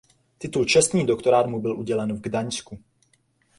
[0.37, 2.79] Titul čestný doktorát mu byl udělen v Gdaňsku.